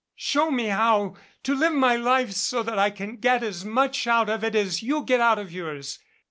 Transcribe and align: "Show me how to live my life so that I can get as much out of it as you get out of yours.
"Show 0.15 0.49
me 0.49 0.65
how 0.69 1.13
to 1.43 1.53
live 1.53 1.73
my 1.73 1.95
life 1.95 2.31
so 2.31 2.63
that 2.63 2.79
I 2.79 2.89
can 2.89 3.17
get 3.17 3.43
as 3.43 3.63
much 3.63 4.07
out 4.07 4.31
of 4.31 4.43
it 4.43 4.55
as 4.55 4.81
you 4.81 5.03
get 5.03 5.19
out 5.21 5.37
of 5.37 5.51
yours. 5.51 5.99